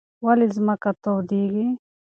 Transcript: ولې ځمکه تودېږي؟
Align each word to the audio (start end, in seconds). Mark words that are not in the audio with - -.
ولې 0.25 0.47
ځمکه 0.55 0.91
تودېږي؟ 1.03 1.65